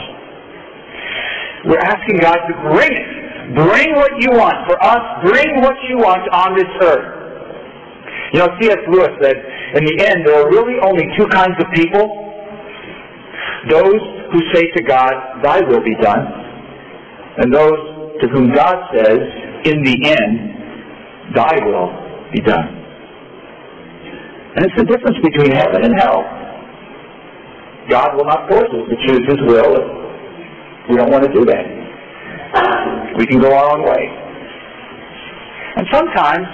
We're 1.66 1.80
asking 1.80 2.18
God 2.22 2.36
to 2.36 2.54
bring. 2.76 3.15
Bring 3.54 3.94
what 3.94 4.12
you 4.20 4.32
want 4.34 4.58
for 4.66 4.78
us. 4.82 5.04
Bring 5.22 5.62
what 5.62 5.78
you 5.90 5.98
want 6.02 6.26
on 6.34 6.58
this 6.58 6.72
earth. 6.82 7.06
You 8.34 8.40
know, 8.40 8.50
C.S. 8.60 8.82
Lewis 8.90 9.14
said, 9.22 9.38
in 9.78 9.86
the 9.86 9.96
end, 10.02 10.26
there 10.26 10.42
are 10.42 10.50
really 10.50 10.82
only 10.82 11.06
two 11.18 11.28
kinds 11.28 11.54
of 11.62 11.68
people. 11.74 12.10
Those 13.70 14.02
who 14.34 14.40
say 14.54 14.66
to 14.76 14.84
God, 14.84 15.14
thy 15.44 15.62
will 15.62 15.84
be 15.84 15.96
done, 16.02 16.26
and 17.38 17.54
those 17.54 18.22
to 18.22 18.28
whom 18.34 18.54
God 18.54 18.76
says, 18.96 19.20
in 19.66 19.84
the 19.84 19.98
end, 20.10 21.36
thy 21.36 21.54
will 21.66 21.94
be 22.34 22.42
done. 22.42 22.82
And 24.56 24.66
it's 24.66 24.78
the 24.78 24.86
difference 24.86 25.18
between 25.22 25.52
heaven 25.52 25.84
and 25.84 25.94
hell. 26.00 26.24
God 27.90 28.16
will 28.18 28.26
not 28.26 28.50
force 28.50 28.70
us 28.70 28.90
to 28.90 28.96
choose 29.06 29.22
his 29.30 29.40
will 29.46 30.06
we 30.90 30.98
don't 30.98 31.10
want 31.10 31.24
to 31.24 31.34
do 31.34 31.44
that. 31.46 31.66
We 33.18 33.26
can 33.26 33.40
go 33.40 33.54
our 33.54 33.78
own 33.78 33.84
way. 33.86 34.04
And 35.78 35.88
sometimes 35.92 36.48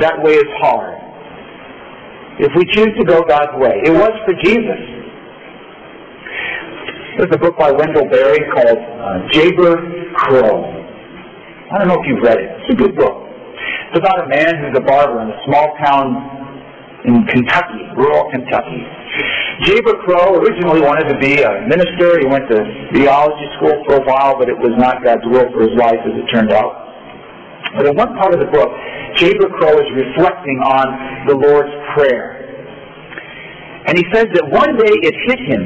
that 0.00 0.22
way 0.22 0.34
is 0.34 0.50
hard. 0.62 0.94
If 2.38 2.52
we 2.54 2.64
choose 2.70 2.94
to 2.98 3.04
go 3.04 3.22
God's 3.26 3.54
way. 3.58 3.82
It 3.84 3.90
was 3.90 4.12
for 4.24 4.34
Jesus. 4.42 4.78
There's 7.18 7.34
a 7.34 7.38
book 7.38 7.58
by 7.58 7.72
Wendell 7.72 8.06
Berry 8.06 8.38
called 8.54 8.78
uh, 8.78 9.26
Jayber 9.34 9.74
Crow. 10.14 10.62
I 11.72 11.78
don't 11.78 11.88
know 11.88 11.98
if 11.98 12.06
you've 12.06 12.22
read 12.22 12.38
it. 12.38 12.48
It's 12.62 12.74
a 12.74 12.76
good 12.78 12.94
book. 12.94 13.26
It's 13.90 13.98
about 13.98 14.22
a 14.24 14.28
man 14.28 14.54
who's 14.62 14.78
a 14.78 14.84
barber 14.86 15.20
in 15.22 15.28
a 15.28 15.38
small 15.46 15.74
town 15.82 16.14
in 17.04 17.26
Kentucky, 17.26 17.82
rural 17.96 18.30
Kentucky. 18.30 18.86
Jayber 19.66 19.98
Crow 20.06 20.38
originally 20.38 20.80
wanted 20.80 21.10
to 21.10 21.18
be 21.18 21.42
a 21.42 21.66
minister. 21.66 22.20
He 22.22 22.26
went 22.30 22.46
to 22.46 22.62
theology 22.94 23.46
school 23.58 23.74
for 23.90 23.98
a 23.98 24.04
while, 24.06 24.38
but 24.38 24.48
it 24.48 24.54
was 24.54 24.70
not 24.78 25.02
God's 25.02 25.26
will 25.26 25.50
for 25.50 25.66
his 25.66 25.74
life 25.74 25.98
as 25.98 26.14
it 26.14 26.26
turned 26.30 26.52
out. 26.52 26.86
But 27.74 27.86
in 27.86 27.96
one 27.96 28.14
part 28.16 28.32
of 28.32 28.40
the 28.40 28.46
book, 28.54 28.70
Jayber 29.18 29.50
Crow 29.58 29.74
is 29.82 29.90
reflecting 29.98 30.58
on 30.62 31.26
the 31.26 31.34
Lord's 31.34 31.74
Prayer. 31.98 32.38
And 33.90 33.98
he 33.98 34.04
says 34.14 34.30
that 34.30 34.46
one 34.46 34.78
day 34.78 34.94
it 35.02 35.14
hit 35.26 35.40
him 35.50 35.62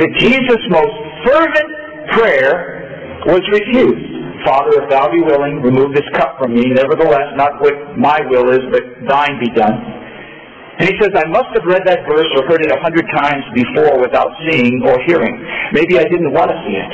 that 0.00 0.10
Jesus' 0.16 0.64
most 0.72 0.94
fervent 1.26 1.70
prayer 2.16 3.20
was 3.26 3.42
refused. 3.52 4.08
Father, 4.44 4.84
if 4.84 4.88
thou 4.88 5.10
be 5.10 5.20
willing, 5.20 5.60
remove 5.60 5.92
this 5.92 6.06
cup 6.14 6.38
from 6.38 6.54
me. 6.54 6.64
Nevertheless, 6.70 7.34
not 7.36 7.60
what 7.60 7.74
my 7.98 8.20
will 8.30 8.48
is, 8.50 8.60
but 8.70 8.82
thine 9.08 9.40
be 9.40 9.50
done. 9.50 9.95
And 10.76 10.84
he 10.84 10.94
says, 11.00 11.08
I 11.16 11.24
must 11.32 11.48
have 11.56 11.64
read 11.64 11.88
that 11.88 12.04
verse 12.04 12.28
or 12.36 12.44
heard 12.52 12.60
it 12.60 12.68
a 12.68 12.76
hundred 12.84 13.08
times 13.16 13.44
before 13.56 13.96
without 13.96 14.28
seeing 14.44 14.84
or 14.84 15.00
hearing. 15.08 15.40
Maybe 15.72 15.96
I 15.96 16.04
didn't 16.04 16.36
want 16.36 16.52
to 16.52 16.58
see 16.68 16.76
it. 16.76 16.92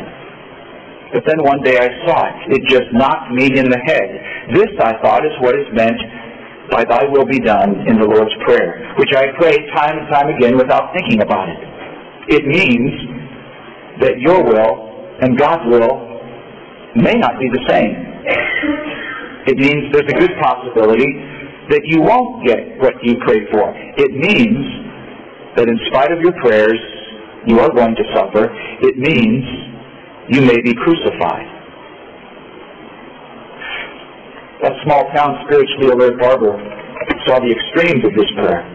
But 1.12 1.26
then 1.26 1.42
one 1.42 1.60
day 1.66 1.76
I 1.76 1.90
saw 2.06 2.30
it. 2.30 2.56
It 2.56 2.62
just 2.70 2.88
knocked 2.94 3.34
me 3.34 3.50
in 3.58 3.66
the 3.68 3.82
head. 3.82 4.08
This, 4.54 4.70
I 4.78 4.94
thought, 5.02 5.26
is 5.26 5.34
what 5.42 5.58
is 5.58 5.66
meant 5.74 5.98
by 6.70 6.86
thy 6.86 7.04
will 7.10 7.26
be 7.26 7.42
done 7.42 7.84
in 7.90 7.98
the 7.98 8.06
Lord's 8.06 8.32
Prayer, 8.46 8.94
which 8.96 9.10
I 9.18 9.34
pray 9.36 9.58
time 9.74 9.98
and 9.98 10.08
time 10.08 10.28
again 10.30 10.56
without 10.56 10.94
thinking 10.94 11.20
about 11.20 11.50
it. 11.50 11.60
It 12.38 12.46
means 12.46 12.94
that 14.00 14.14
your 14.22 14.46
will 14.46 15.18
and 15.20 15.36
God's 15.36 15.66
will 15.66 16.06
may 16.96 17.18
not 17.18 17.34
be 17.36 17.50
the 17.50 17.62
same. 17.68 17.92
It 19.50 19.58
means 19.58 19.90
there's 19.92 20.08
a 20.08 20.18
good 20.22 20.32
possibility 20.40 21.31
that 21.72 21.88
you 21.88 22.04
won't 22.04 22.44
get 22.44 22.76
what 22.84 22.92
you 23.00 23.16
prayed 23.24 23.48
for. 23.48 23.72
It 23.96 24.12
means 24.12 24.60
that 25.56 25.68
in 25.72 25.80
spite 25.88 26.12
of 26.12 26.20
your 26.20 26.36
prayers, 26.44 26.76
you 27.48 27.58
are 27.60 27.72
going 27.72 27.96
to 27.96 28.04
suffer. 28.12 28.52
It 28.84 29.00
means 29.00 29.40
you 30.28 30.44
may 30.44 30.60
be 30.60 30.76
crucified. 30.76 31.48
That 34.60 34.76
small 34.84 35.08
town 35.16 35.42
spiritually 35.48 35.96
alert 35.96 36.20
barber 36.20 36.60
saw 37.26 37.40
the 37.40 37.50
extremes 37.50 38.04
of 38.04 38.12
this 38.14 38.28
prayer. 38.36 38.68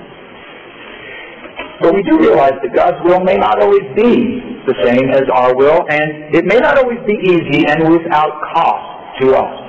But 1.80 1.94
we 1.94 2.02
do 2.02 2.18
realize 2.18 2.58
that 2.66 2.74
God's 2.74 2.98
will 3.06 3.22
may 3.22 3.38
not 3.38 3.62
always 3.62 3.86
be 3.94 4.42
the 4.66 4.74
same 4.84 5.14
as 5.14 5.30
our 5.32 5.56
will, 5.56 5.86
and 5.88 6.34
it 6.36 6.46
may 6.46 6.58
not 6.58 6.78
always 6.82 7.00
be 7.06 7.14
easy 7.14 7.70
and 7.70 7.94
without 7.94 8.42
cost 8.58 9.22
to 9.22 9.38
us. 9.38 9.67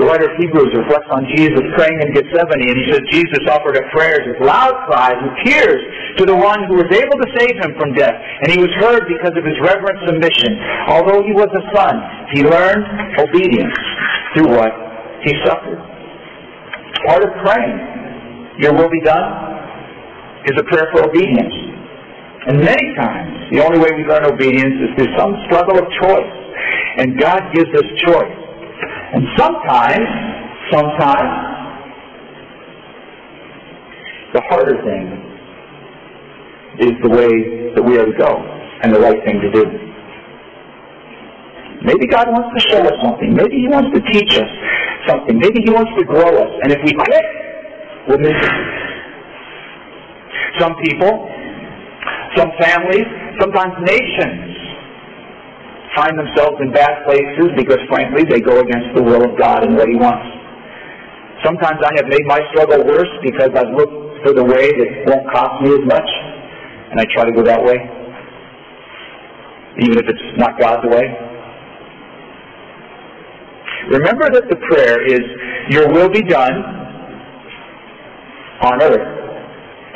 The 0.00 0.08
writer 0.08 0.32
of 0.32 0.36
Hebrews 0.40 0.72
reflects 0.72 1.12
on 1.12 1.28
Jesus 1.36 1.60
praying 1.76 2.00
in 2.00 2.16
Gethsemane, 2.16 2.72
and 2.72 2.72
he 2.72 2.88
says 2.88 3.04
Jesus 3.12 3.44
offered 3.52 3.76
up 3.76 3.84
prayers 3.92 4.24
with 4.24 4.40
loud 4.40 4.72
cries 4.88 5.12
and 5.12 5.28
tears 5.44 5.76
to 6.16 6.24
the 6.24 6.32
one 6.32 6.64
who 6.72 6.80
was 6.80 6.88
able 6.88 7.20
to 7.20 7.28
save 7.36 7.52
him 7.60 7.76
from 7.76 7.92
death, 7.92 8.16
and 8.16 8.48
he 8.48 8.56
was 8.56 8.72
heard 8.80 9.04
because 9.04 9.36
of 9.36 9.44
his 9.44 9.60
reverent 9.60 10.00
submission. 10.08 10.56
Although 10.88 11.20
he 11.20 11.36
was 11.36 11.52
a 11.52 11.64
son, 11.76 12.00
he 12.32 12.40
learned 12.40 12.80
obedience 13.28 13.76
through 14.32 14.48
what 14.56 14.72
he 15.20 15.36
suffered. 15.44 15.76
Part 17.04 17.20
of 17.20 17.36
praying, 17.44 18.56
your 18.64 18.72
will 18.72 18.88
be 18.88 19.04
done, 19.04 19.28
is 20.48 20.56
a 20.56 20.64
prayer 20.64 20.88
for 20.96 21.12
obedience. 21.12 21.52
And 22.48 22.56
many 22.64 22.88
times, 22.96 23.52
the 23.52 23.60
only 23.60 23.76
way 23.76 23.92
we 23.92 24.08
learn 24.08 24.24
obedience 24.24 24.80
is 24.80 24.96
through 24.96 25.12
some 25.20 25.36
struggle 25.44 25.76
of 25.76 25.84
choice. 26.00 26.36
And 27.04 27.20
God 27.20 27.52
gives 27.52 27.68
us 27.76 27.84
choice. 28.08 28.39
And 29.12 29.26
sometimes, 29.36 30.06
sometimes, 30.70 31.32
the 34.32 34.40
harder 34.48 34.78
thing 34.86 35.04
is 36.78 36.92
the 37.02 37.10
way 37.10 37.74
that 37.74 37.82
we 37.82 37.98
are 37.98 38.06
to 38.06 38.16
go 38.16 38.30
and 38.82 38.94
the 38.94 39.00
right 39.00 39.18
thing 39.24 39.40
to 39.40 39.50
do. 39.50 39.64
Maybe 41.82 42.06
God 42.06 42.28
wants 42.28 42.54
to 42.54 42.60
show 42.70 42.82
us 42.86 42.94
something. 43.02 43.34
Maybe 43.34 43.56
He 43.56 43.68
wants 43.68 43.90
to 43.98 44.00
teach 44.12 44.38
us 44.38 44.50
something. 45.08 45.38
Maybe 45.38 45.58
He 45.64 45.70
wants 45.70 45.90
to 45.98 46.04
grow 46.04 46.30
us. 46.30 46.52
And 46.62 46.70
if 46.70 46.78
we 46.84 46.92
quit, 46.94 47.24
we'll 48.06 48.18
miss 48.18 48.38
it. 48.38 48.54
Some 50.60 50.76
people, 50.84 51.26
some 52.36 52.50
families, 52.60 53.06
sometimes 53.40 53.74
nations 53.82 54.49
find 55.96 56.14
themselves 56.18 56.56
in 56.60 56.70
bad 56.72 57.02
places 57.04 57.50
because, 57.56 57.78
frankly, 57.88 58.24
they 58.28 58.40
go 58.40 58.60
against 58.60 58.94
the 58.94 59.02
will 59.02 59.24
of 59.24 59.38
God 59.38 59.64
and 59.64 59.76
what 59.76 59.88
He 59.88 59.96
wants. 59.96 60.26
Sometimes 61.44 61.80
I 61.82 61.92
have 61.96 62.06
made 62.06 62.24
my 62.26 62.38
struggle 62.52 62.84
worse 62.84 63.10
because 63.24 63.50
I've 63.56 63.72
looked 63.74 64.22
for 64.22 64.32
the 64.34 64.44
way 64.44 64.70
that 64.70 64.88
won't 65.08 65.26
cost 65.32 65.62
me 65.64 65.72
as 65.72 65.84
much, 65.88 66.08
and 66.92 67.00
I 67.00 67.04
try 67.14 67.24
to 67.24 67.32
go 67.32 67.42
that 67.42 67.62
way, 67.64 67.78
even 69.80 69.96
if 69.98 70.06
it's 70.06 70.26
not 70.36 70.60
God's 70.60 70.84
way. 70.92 71.06
Remember 73.88 74.28
that 74.30 74.44
the 74.50 74.56
prayer 74.68 75.00
is, 75.06 75.24
Your 75.70 75.88
will 75.90 76.10
be 76.10 76.22
done 76.22 76.52
on 78.62 78.82
earth 78.82 79.08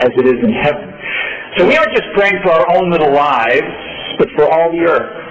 as 0.00 0.10
it 0.16 0.26
is 0.26 0.40
in 0.42 0.52
heaven. 0.64 0.90
So 1.56 1.68
we 1.68 1.76
aren't 1.76 1.94
just 1.94 2.08
praying 2.16 2.40
for 2.42 2.50
our 2.50 2.66
own 2.74 2.90
little 2.90 3.12
lives, 3.12 3.68
but 4.18 4.28
for 4.34 4.50
all 4.50 4.72
the 4.72 4.90
earth. 4.90 5.23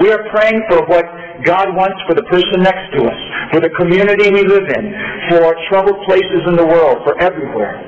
We 0.00 0.12
are 0.12 0.28
praying 0.28 0.60
for 0.68 0.84
what 0.86 1.08
God 1.44 1.72
wants 1.72 1.96
for 2.04 2.12
the 2.12 2.24
person 2.28 2.60
next 2.60 2.92
to 2.96 3.08
us, 3.08 3.20
for 3.52 3.60
the 3.64 3.72
community 3.80 4.28
we 4.28 4.44
live 4.44 4.68
in, 4.68 4.84
for 5.32 5.56
troubled 5.72 5.96
places 6.04 6.44
in 6.44 6.56
the 6.56 6.66
world, 6.66 7.00
for 7.04 7.16
everywhere. 7.16 7.80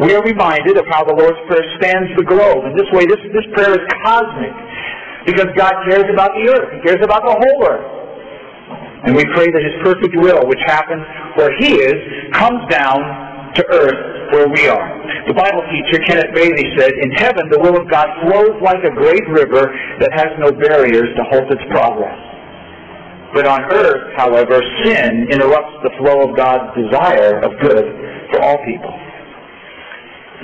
We 0.00 0.12
are 0.12 0.22
reminded 0.22 0.76
of 0.76 0.84
how 0.92 1.04
the 1.04 1.16
Lord's 1.16 1.40
Prayer 1.48 1.64
spans 1.80 2.12
the 2.20 2.24
globe. 2.24 2.68
In 2.68 2.76
this 2.76 2.88
way, 2.92 3.08
this, 3.08 3.20
this 3.32 3.48
prayer 3.56 3.72
is 3.80 3.84
cosmic 4.04 4.52
because 5.24 5.48
God 5.56 5.72
cares 5.88 6.04
about 6.12 6.36
the 6.36 6.52
earth. 6.52 6.68
He 6.76 6.80
cares 6.84 7.00
about 7.00 7.24
the 7.24 7.32
whole 7.32 7.58
earth. 7.64 7.88
And 9.08 9.16
we 9.16 9.24
pray 9.32 9.48
that 9.48 9.62
His 9.64 9.76
perfect 9.80 10.12
will, 10.20 10.44
which 10.44 10.60
happens 10.68 11.00
where 11.40 11.52
He 11.56 11.80
is, 11.80 11.96
comes 12.36 12.60
down 12.68 13.00
to 13.56 13.62
earth 13.72 14.15
where 14.32 14.48
we 14.48 14.68
are. 14.68 14.88
The 15.26 15.34
Bible 15.34 15.62
teacher 15.68 15.98
Kenneth 16.06 16.32
Bailey 16.34 16.66
said, 16.78 16.92
In 17.02 17.10
heaven 17.18 17.50
the 17.50 17.60
will 17.60 17.76
of 17.76 17.90
God 17.90 18.06
flows 18.24 18.56
like 18.62 18.82
a 18.84 18.94
great 18.94 19.26
river 19.28 19.70
that 20.00 20.12
has 20.14 20.30
no 20.38 20.52
barriers 20.52 21.10
to 21.16 21.22
halt 21.30 21.50
its 21.50 21.64
progress. 21.70 22.18
But 23.34 23.46
on 23.46 23.68
earth, 23.68 24.16
however, 24.16 24.62
sin 24.84 25.28
interrupts 25.28 25.76
the 25.82 25.92
flow 25.98 26.24
of 26.24 26.36
God's 26.36 26.72
desire 26.78 27.42
of 27.42 27.52
good 27.60 27.84
for 28.32 28.40
all 28.40 28.56
people. 28.64 28.94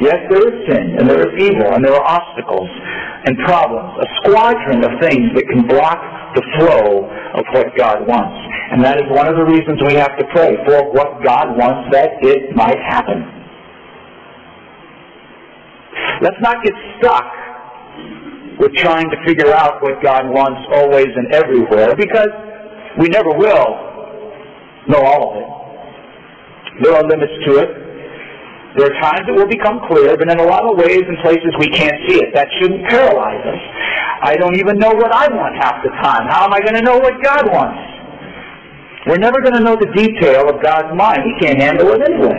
Yes, 0.01 0.19
there 0.29 0.45
is 0.45 0.57
sin, 0.67 0.99
and 0.99 1.09
there 1.09 1.23
is 1.23 1.33
evil, 1.39 1.73
and 1.73 1.85
there 1.85 1.95
are 1.95 2.05
obstacles 2.05 2.69
and 3.25 3.39
problems, 3.47 3.93
a 4.03 4.09
squadron 4.21 4.83
of 4.83 4.93
things 5.01 5.31
that 5.37 5.47
can 5.47 5.63
block 5.69 6.01
the 6.35 6.43
flow 6.59 7.07
of 7.39 7.45
what 7.53 7.71
God 7.77 8.09
wants. 8.09 8.37
And 8.73 8.83
that 8.85 8.99
is 8.99 9.07
one 9.13 9.29
of 9.29 9.37
the 9.37 9.45
reasons 9.45 9.79
we 9.87 9.95
have 9.95 10.17
to 10.19 10.27
pray 10.33 10.57
for 10.67 10.91
what 10.93 11.23
God 11.23 11.57
wants 11.57 11.93
that 11.93 12.19
it 12.21 12.57
might 12.57 12.81
happen. 12.81 13.42
Let's 16.23 16.39
not 16.39 16.63
get 16.63 16.71
stuck 17.03 17.27
with 18.63 18.71
trying 18.79 19.11
to 19.11 19.19
figure 19.27 19.51
out 19.51 19.83
what 19.83 19.99
God 20.07 20.31
wants 20.31 20.63
always 20.71 21.11
and 21.11 21.35
everywhere 21.35 21.99
because 21.99 22.31
we 22.95 23.11
never 23.11 23.35
will 23.35 23.75
know 24.87 25.03
all 25.03 25.23
of 25.27 25.35
it. 25.43 25.51
There 26.87 26.95
are 26.95 27.03
limits 27.03 27.35
to 27.51 27.59
it. 27.59 27.71
There 28.79 28.87
are 28.87 28.97
times 29.03 29.27
it 29.27 29.35
will 29.35 29.51
become 29.51 29.83
clear, 29.91 30.17
but 30.17 30.31
in 30.31 30.39
a 30.39 30.47
lot 30.47 30.63
of 30.63 30.79
ways 30.79 31.03
and 31.03 31.19
places 31.27 31.51
we 31.59 31.75
can't 31.75 31.99
see 32.07 32.23
it. 32.23 32.31
That 32.39 32.47
shouldn't 32.63 32.87
paralyze 32.87 33.43
us. 33.43 33.63
I 34.23 34.39
don't 34.39 34.55
even 34.63 34.79
know 34.79 34.95
what 34.95 35.11
I 35.11 35.27
want 35.27 35.59
half 35.59 35.83
the 35.83 35.91
time. 36.07 36.31
How 36.31 36.47
am 36.47 36.55
I 36.55 36.63
going 36.63 36.79
to 36.79 36.87
know 36.87 37.03
what 37.03 37.19
God 37.19 37.51
wants? 37.51 37.83
We're 39.11 39.19
never 39.19 39.43
going 39.43 39.59
to 39.59 39.65
know 39.67 39.75
the 39.75 39.91
detail 39.91 40.47
of 40.49 40.63
God's 40.63 40.95
mind. 40.95 41.27
He 41.27 41.35
can't 41.43 41.61
handle 41.61 41.91
it 41.99 42.01
anyway. 42.07 42.39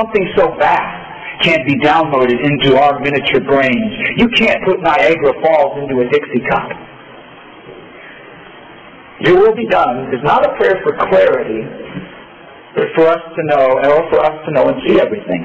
Something 0.00 0.32
so 0.34 0.56
vast 0.56 1.03
can't 1.42 1.66
be 1.66 1.76
downloaded 1.80 2.38
into 2.38 2.76
our 2.78 3.00
miniature 3.00 3.40
brains. 3.40 3.92
You 4.16 4.28
can't 4.36 4.62
put 4.64 4.80
Niagara 4.82 5.34
Falls 5.42 5.78
into 5.82 6.00
a 6.00 6.06
Dixie 6.10 6.44
cup. 6.50 6.70
Your 9.26 9.38
will 9.38 9.56
be 9.56 9.66
done 9.66 10.12
is 10.12 10.20
not 10.22 10.44
a 10.44 10.54
prayer 10.58 10.78
for 10.82 10.92
clarity, 11.08 11.62
but 12.76 12.86
for 12.94 13.06
us 13.08 13.22
to 13.22 13.42
know, 13.46 13.78
or 13.78 14.10
for 14.10 14.20
us 14.20 14.36
to 14.46 14.50
know 14.52 14.68
and 14.68 14.76
see 14.86 15.00
everything. 15.00 15.42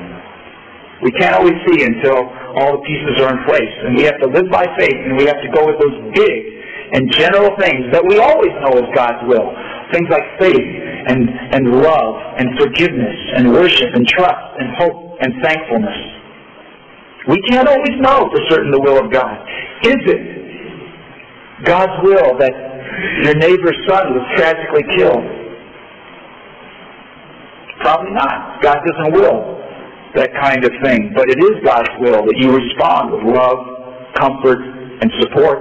We 1.01 1.12
can't 1.15 1.36
always 1.36 1.55
see 1.69 1.86
until 1.86 2.27
all 2.60 2.75
the 2.75 2.84
pieces 2.84 3.24
are 3.24 3.31
in 3.31 3.46
place, 3.48 3.74
and 3.86 3.96
we 3.96 4.03
have 4.03 4.19
to 4.19 4.27
live 4.27 4.51
by 4.51 4.65
faith, 4.77 5.00
and 5.00 5.15
we 5.15 5.25
have 5.25 5.39
to 5.39 5.50
go 5.55 5.65
with 5.65 5.79
those 5.79 6.12
big 6.13 6.60
and 6.91 7.12
general 7.13 7.55
things 7.62 7.86
that 7.93 8.03
we 8.03 8.17
always 8.17 8.51
know 8.65 8.74
is 8.81 8.89
God's 8.98 9.22
will. 9.29 9.53
Things 9.93 10.10
like 10.10 10.25
faith 10.41 10.69
and, 11.08 11.29
and 11.53 11.81
love 11.81 12.15
and 12.38 12.50
forgiveness 12.60 13.15
and 13.38 13.53
worship 13.53 13.93
and 13.93 14.05
trust 14.08 14.50
and 14.58 14.67
hope 14.77 15.08
and 15.21 15.33
thankfulness. 15.43 16.19
We 17.27 17.41
can't 17.49 17.67
always 17.67 17.95
know 17.99 18.29
for 18.31 18.41
certain 18.49 18.71
the 18.71 18.79
will 18.81 18.97
of 18.97 19.11
God. 19.11 19.38
Is 19.83 20.01
it 20.07 20.21
God's 21.63 21.93
will 22.03 22.38
that 22.39 22.53
your 23.23 23.35
neighbor's 23.35 23.77
son 23.88 24.15
was 24.15 24.25
tragically 24.35 24.83
killed? 24.97 25.23
Probably 27.81 28.11
not. 28.11 28.61
God 28.61 28.77
doesn't 28.85 29.13
will 29.13 29.59
that 30.15 30.33
kind 30.41 30.63
of 30.65 30.71
thing. 30.83 31.13
But 31.15 31.29
it 31.29 31.39
is 31.39 31.63
God's 31.63 31.91
will 31.99 32.25
that 32.25 32.38
you 32.38 32.55
respond 32.55 33.11
with 33.11 33.35
love, 33.35 33.59
comfort, 34.15 34.59
and 35.01 35.11
support. 35.21 35.59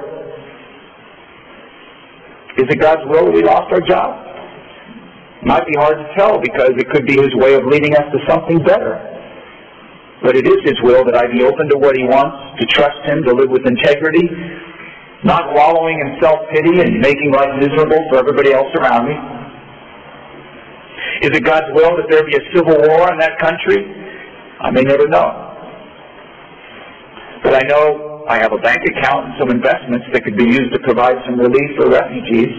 Is 2.59 2.67
it 2.67 2.81
God's 2.81 3.03
will 3.07 3.27
that 3.27 3.35
we 3.35 3.43
lost 3.43 3.71
our 3.73 3.83
job? 3.87 4.25
Might 5.45 5.67
be 5.67 5.75
hard 5.79 5.99
to 5.99 6.09
tell 6.17 6.41
because 6.41 6.75
it 6.75 6.91
could 6.91 7.07
be 7.07 7.15
His 7.15 7.31
way 7.35 7.55
of 7.55 7.63
leading 7.67 7.95
us 7.95 8.03
to 8.11 8.19
something 8.27 8.59
better. 8.65 8.99
But 10.23 10.35
it 10.35 10.47
is 10.47 10.59
His 10.67 10.79
will 10.83 11.05
that 11.07 11.15
I 11.15 11.31
be 11.31 11.47
open 11.47 11.71
to 11.71 11.79
what 11.79 11.95
He 11.95 12.05
wants, 12.05 12.59
to 12.59 12.67
trust 12.75 12.99
Him, 13.07 13.23
to 13.25 13.33
live 13.35 13.51
with 13.51 13.63
integrity, 13.67 14.27
not 15.25 15.55
wallowing 15.55 15.99
in 15.99 16.19
self-pity 16.23 16.83
and 16.83 16.99
making 16.99 17.31
life 17.33 17.51
miserable 17.59 18.03
for 18.11 18.19
everybody 18.19 18.53
else 18.53 18.71
around 18.79 19.07
me. 19.07 19.15
Is 21.23 21.31
it 21.35 21.43
God's 21.43 21.67
will 21.75 21.97
that 21.99 22.07
there 22.11 22.23
be 22.27 22.35
a 22.35 22.45
civil 22.55 22.79
war 22.79 23.11
in 23.11 23.19
that 23.19 23.39
country? 23.39 23.83
I 24.61 24.71
may 24.71 24.83
never 24.83 25.07
know. 25.07 25.49
But 27.43 27.55
I 27.55 27.63
know 27.67 28.27
I 28.29 28.39
have 28.39 28.53
a 28.53 28.59
bank 28.59 28.79
account 28.91 29.27
and 29.27 29.35
some 29.39 29.51
investments 29.51 30.07
that 30.13 30.23
could 30.23 30.37
be 30.37 30.45
used 30.45 30.75
to 30.75 30.81
provide 30.83 31.17
some 31.27 31.39
relief 31.39 31.71
for 31.79 31.89
refugees. 31.91 32.51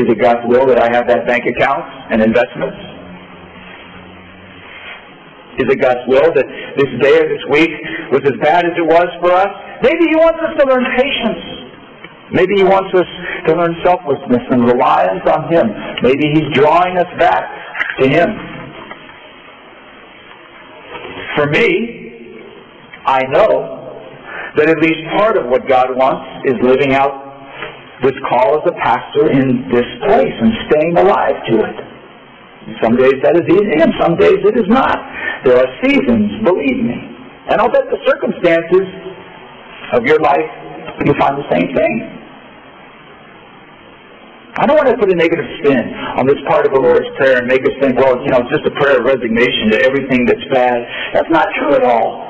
Is 0.00 0.08
it 0.08 0.20
God's 0.20 0.44
will 0.48 0.66
that 0.66 0.80
I 0.80 0.88
have 0.92 1.08
that 1.08 1.26
bank 1.26 1.44
account 1.44 1.84
and 2.12 2.20
investments? 2.20 2.95
Is 5.56 5.66
it 5.72 5.80
God's 5.80 6.04
will 6.06 6.28
that 6.36 6.46
this 6.76 6.90
day 7.00 7.16
or 7.16 7.26
this 7.32 7.44
week 7.48 7.72
was 8.12 8.20
as 8.28 8.36
bad 8.44 8.68
as 8.68 8.76
it 8.76 8.84
was 8.84 9.08
for 9.24 9.32
us? 9.32 9.48
Maybe 9.82 10.04
He 10.12 10.16
wants 10.16 10.40
us 10.44 10.52
to 10.60 10.64
learn 10.68 10.84
patience. 10.96 11.42
Maybe 12.32 12.60
He 12.60 12.64
wants 12.64 12.92
us 12.92 13.08
to 13.48 13.56
learn 13.56 13.72
selflessness 13.84 14.44
and 14.52 14.68
reliance 14.68 15.24
on 15.24 15.48
Him. 15.48 15.64
Maybe 16.02 16.28
He's 16.28 16.48
drawing 16.52 16.98
us 16.98 17.08
back 17.18 17.48
to 18.00 18.08
Him. 18.08 18.28
For 21.36 21.46
me, 21.48 21.96
I 23.06 23.22
know 23.32 23.76
that 24.56 24.68
at 24.68 24.78
least 24.80 25.00
part 25.16 25.36
of 25.36 25.46
what 25.46 25.68
God 25.68 25.88
wants 25.96 26.24
is 26.48 26.56
living 26.60 26.92
out 26.92 27.12
this 28.02 28.16
call 28.28 28.60
as 28.60 28.64
a 28.68 28.76
pastor 28.84 29.32
in 29.32 29.68
this 29.72 29.88
place 30.04 30.36
and 30.36 30.52
staying 30.68 30.96
alive 30.98 31.36
to 31.48 31.54
it. 31.64 31.76
Some 32.82 32.96
days 32.96 33.14
that 33.22 33.38
is 33.38 33.46
easy 33.46 33.78
and 33.78 33.92
some 34.02 34.16
days 34.18 34.42
it 34.42 34.58
is 34.58 34.66
not. 34.66 34.98
There 35.46 35.54
are 35.54 35.70
seasons, 35.78 36.42
believe 36.42 36.82
me. 36.82 36.98
And 37.46 37.62
I'll 37.62 37.70
bet 37.70 37.86
the 37.86 38.02
circumstances 38.02 38.82
of 39.94 40.02
your 40.02 40.18
life, 40.18 40.50
you 41.06 41.14
find 41.22 41.38
the 41.38 41.46
same 41.54 41.70
thing. 41.70 41.94
I 44.58 44.66
don't 44.66 44.74
want 44.74 44.90
to 44.90 44.98
put 44.98 45.06
a 45.06 45.14
negative 45.14 45.46
spin 45.62 45.86
on 46.18 46.26
this 46.26 46.42
part 46.50 46.66
of 46.66 46.74
the 46.74 46.82
Lord's 46.82 47.06
Prayer 47.14 47.38
and 47.38 47.46
make 47.46 47.62
us 47.62 47.70
think, 47.78 47.94
well, 47.94 48.18
you 48.18 48.34
know, 48.34 48.42
it's 48.42 48.50
just 48.50 48.66
a 48.66 48.74
prayer 48.74 48.98
of 48.98 49.06
resignation 49.06 49.70
to 49.70 49.78
everything 49.86 50.26
that's 50.26 50.42
bad. 50.50 50.82
That's 51.14 51.30
not 51.30 51.46
true 51.62 51.78
at 51.78 51.84
all. 51.86 52.26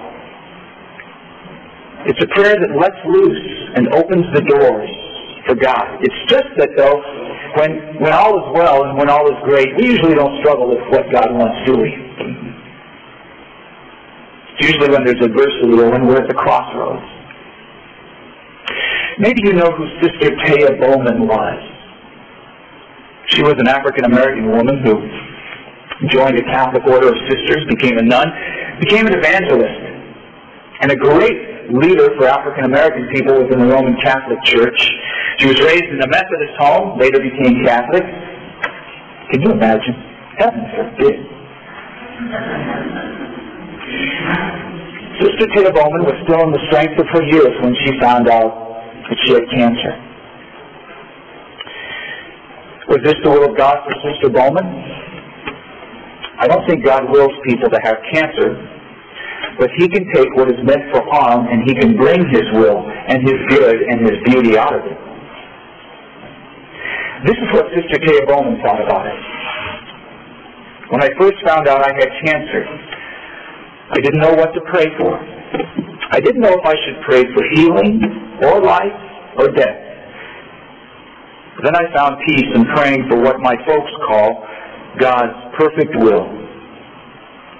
It's 2.04 2.20
a 2.20 2.28
prayer 2.36 2.60
that 2.60 2.76
lets 2.76 3.00
loose 3.08 3.46
and 3.80 3.88
opens 3.96 4.28
the 4.36 4.44
doors 4.44 4.90
for 5.48 5.56
God. 5.56 6.04
It's 6.04 6.20
just 6.28 6.52
that, 6.60 6.76
though, 6.76 7.00
when, 7.56 7.96
when 7.96 8.12
all 8.12 8.36
is 8.36 8.46
well 8.52 8.84
and 8.84 8.98
when 9.00 9.08
all 9.08 9.24
is 9.24 9.40
great, 9.48 9.72
we 9.80 9.88
usually 9.88 10.12
don't 10.12 10.36
struggle 10.44 10.68
with 10.68 10.84
what 10.92 11.08
God 11.08 11.32
wants, 11.32 11.56
do 11.64 11.80
we? 11.80 12.55
Usually 14.60 14.88
when 14.88 15.04
there's 15.04 15.20
adversity 15.20 15.76
or 15.78 15.90
when 15.90 16.06
we're 16.06 16.22
at 16.22 16.28
the 16.28 16.34
crossroads. 16.34 17.04
Maybe 19.18 19.40
you 19.44 19.52
know 19.52 19.70
who 19.72 19.84
Sister 20.00 20.28
Thea 20.44 20.76
Bowman 20.80 21.26
was. 21.26 21.60
She 23.28 23.42
was 23.42 23.54
an 23.58 23.68
African 23.68 24.04
American 24.04 24.50
woman 24.52 24.80
who 24.84 25.00
joined 26.08 26.38
a 26.38 26.44
Catholic 26.44 26.84
order 26.86 27.08
of 27.08 27.16
sisters, 27.28 27.64
became 27.68 27.98
a 27.98 28.02
nun, 28.02 28.28
became 28.80 29.06
an 29.06 29.14
evangelist, 29.16 29.80
and 30.80 30.92
a 30.92 30.96
great 30.96 31.72
leader 31.72 32.08
for 32.16 32.28
African 32.28 32.64
American 32.64 33.08
people 33.12 33.42
within 33.42 33.58
the 33.60 33.66
Roman 33.66 33.96
Catholic 34.00 34.38
Church. 34.44 34.78
She 35.38 35.48
was 35.48 35.60
raised 35.60 35.84
in 35.84 36.00
a 36.00 36.08
Methodist 36.08 36.52
home, 36.58 36.98
later 36.98 37.18
became 37.18 37.64
Catholic. 37.64 38.04
Can 39.32 39.42
you 39.42 39.50
imagine? 39.50 39.96
Heaven 40.38 40.60
forbid. 40.76 41.16
Sister 45.20 45.48
Thea 45.56 45.72
Bowman 45.72 46.04
was 46.04 46.16
still 46.28 46.44
in 46.44 46.52
the 46.52 46.60
strength 46.68 47.00
of 47.00 47.08
her 47.08 47.24
youth 47.24 47.56
when 47.64 47.72
she 47.84 47.96
found 48.00 48.28
out 48.28 48.52
that 49.08 49.16
she 49.24 49.32
had 49.32 49.48
cancer. 49.48 49.92
Was 52.92 53.00
this 53.02 53.16
the 53.24 53.30
will 53.30 53.48
of 53.48 53.56
God 53.56 53.80
for 53.82 53.92
Sister 54.04 54.28
Bowman? 54.28 54.66
I 56.38 56.46
don't 56.46 56.68
think 56.68 56.84
God 56.84 57.08
wills 57.08 57.32
people 57.48 57.70
to 57.70 57.80
have 57.82 57.96
cancer, 58.12 58.60
but 59.58 59.70
He 59.80 59.88
can 59.88 60.04
take 60.12 60.28
what 60.36 60.52
is 60.52 60.60
meant 60.68 60.84
for 60.92 61.00
harm 61.08 61.48
and 61.48 61.64
He 61.64 61.72
can 61.74 61.96
bring 61.96 62.20
His 62.28 62.44
will 62.52 62.84
and 62.84 63.24
His 63.24 63.40
good 63.48 63.76
and 63.88 64.04
His 64.04 64.20
beauty 64.28 64.58
out 64.58 64.76
of 64.76 64.84
it. 64.84 64.98
This 67.24 67.40
is 67.40 67.48
what 67.56 67.64
Sister 67.72 67.96
Thea 68.04 68.26
Bowman 68.28 68.60
thought 68.60 68.84
about 68.84 69.06
it. 69.08 69.20
When 70.92 71.02
I 71.02 71.08
first 71.18 71.40
found 71.42 71.66
out 71.66 71.80
I 71.82 71.90
had 71.96 72.10
cancer, 72.22 72.85
I 73.90 74.00
didn't 74.00 74.20
know 74.20 74.34
what 74.34 74.52
to 74.54 74.60
pray 74.66 74.86
for. 74.98 75.14
I 76.10 76.20
didn't 76.20 76.40
know 76.40 76.52
if 76.52 76.64
I 76.64 76.74
should 76.84 76.98
pray 77.06 77.22
for 77.34 77.42
healing 77.54 78.02
or 78.42 78.60
life 78.62 78.98
or 79.38 79.48
death. 79.48 79.78
Then 81.62 81.74
I 81.74 81.84
found 81.94 82.16
peace 82.26 82.50
in 82.54 82.64
praying 82.74 83.08
for 83.08 83.20
what 83.22 83.38
my 83.40 83.54
folks 83.66 83.90
call 84.08 84.44
God's 84.98 85.56
perfect 85.56 85.94
will. 85.96 86.26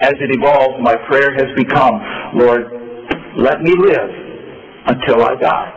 As 0.02 0.12
it 0.20 0.30
evolves, 0.34 0.76
my 0.82 0.94
prayer 1.08 1.32
has 1.34 1.48
become, 1.56 1.94
Lord, 2.34 2.60
let 3.36 3.62
me 3.62 3.72
live 3.78 4.10
until 4.86 5.24
I 5.24 5.34
die. 5.36 5.72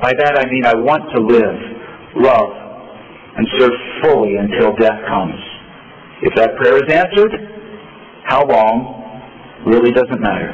By 0.00 0.12
that 0.18 0.38
I 0.38 0.50
mean 0.50 0.66
I 0.66 0.74
want 0.74 1.04
to 1.14 1.20
live, 1.22 1.58
love, 2.16 2.50
and 3.36 3.46
serve 3.58 3.72
fully 4.02 4.36
until 4.36 4.74
death 4.76 4.98
comes. 5.06 5.38
If 6.22 6.34
that 6.34 6.56
prayer 6.56 6.76
is 6.76 6.92
answered, 6.92 7.32
how 8.24 8.46
long 8.46 9.01
really 9.66 9.92
doesn't 9.92 10.20
matter. 10.20 10.52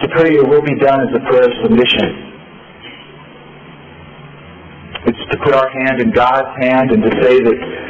To 0.00 0.08
pray 0.16 0.32
your 0.32 0.48
will 0.48 0.62
be 0.62 0.74
done 0.80 1.00
as 1.00 1.08
a 1.14 1.20
prayer 1.28 1.44
of 1.44 1.52
submission. 1.62 2.30
It's 5.06 5.18
to 5.30 5.38
put 5.44 5.54
our 5.54 5.68
hand 5.70 6.00
in 6.00 6.10
God's 6.10 6.48
hand 6.62 6.90
and 6.90 7.02
to 7.02 7.10
say 7.22 7.40
that 7.40 7.80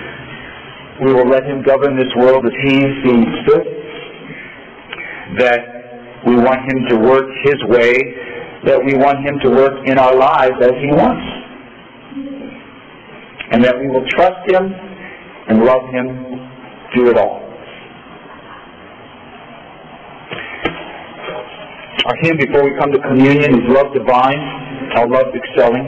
we 1.03 1.13
will 1.15 1.29
let 1.29 1.45
Him 1.45 1.63
govern 1.63 1.97
this 1.97 2.13
world 2.17 2.45
as 2.45 2.53
He 2.63 2.81
sees 3.05 3.29
fit, 3.47 3.67
that 5.39 5.61
we 6.27 6.35
want 6.37 6.61
Him 6.71 6.89
to 6.91 6.97
work 6.97 7.27
His 7.45 7.57
way, 7.69 7.95
that 8.65 8.85
we 8.85 8.95
want 8.95 9.25
Him 9.27 9.39
to 9.45 9.51
work 9.51 9.87
in 9.87 9.99
our 9.99 10.15
lives 10.15 10.57
as 10.61 10.73
He 10.83 10.93
wants, 10.93 11.40
and 13.51 13.65
that 13.65 13.79
we 13.79 13.89
will 13.89 14.05
trust 14.11 14.41
Him 14.51 14.73
and 15.49 15.65
love 15.65 15.83
Him 15.93 16.51
through 16.95 17.11
it 17.11 17.19
all. 17.19 17.51
our 22.07 22.17
hymn 22.23 22.37
before 22.39 22.65
we 22.65 22.73
come 22.81 22.91
to 22.91 22.99
communion 23.07 23.55
is 23.55 23.61
Love 23.69 23.93
Divine, 23.95 24.41
our 24.97 25.07
love 25.07 25.27
excelling. 25.31 25.87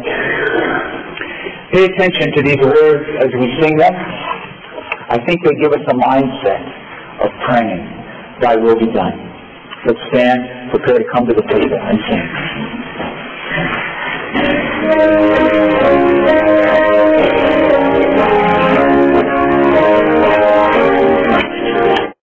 Pay 1.73 1.85
attention 1.85 2.31
to 2.37 2.43
these 2.43 2.61
words 2.63 3.09
as 3.25 3.31
we 3.41 3.49
sing 3.61 3.77
them. 3.77 3.95
I 5.09 5.19
think 5.27 5.43
they 5.43 5.55
give 5.61 5.73
us 5.73 5.83
a 5.89 5.95
mindset 5.95 6.63
of 7.25 7.31
praying, 7.49 7.83
Thy 8.41 8.57
will 8.57 8.79
be 8.79 8.87
done. 8.93 9.19
Let's 9.87 9.99
stand, 10.13 10.71
prepare 10.71 10.99
to 10.99 11.05
come 11.13 11.27
to 11.27 11.35
the 11.35 11.43
table 11.43 11.79
and 11.81 11.99
sing. 17.43 17.49